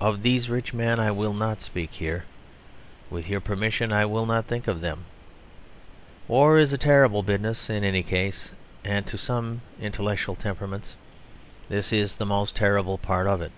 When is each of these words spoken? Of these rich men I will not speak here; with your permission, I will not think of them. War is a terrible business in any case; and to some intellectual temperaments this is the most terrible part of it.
Of 0.00 0.22
these 0.22 0.48
rich 0.48 0.72
men 0.72 1.00
I 1.00 1.10
will 1.10 1.32
not 1.32 1.60
speak 1.60 1.90
here; 1.90 2.24
with 3.10 3.28
your 3.28 3.40
permission, 3.40 3.92
I 3.92 4.04
will 4.04 4.24
not 4.24 4.44
think 4.44 4.68
of 4.68 4.80
them. 4.80 5.06
War 6.28 6.56
is 6.60 6.72
a 6.72 6.78
terrible 6.78 7.24
business 7.24 7.68
in 7.68 7.82
any 7.82 8.04
case; 8.04 8.52
and 8.84 9.08
to 9.08 9.18
some 9.18 9.62
intellectual 9.80 10.36
temperaments 10.36 10.94
this 11.68 11.92
is 11.92 12.14
the 12.14 12.24
most 12.26 12.54
terrible 12.54 12.96
part 12.96 13.26
of 13.26 13.42
it. 13.42 13.50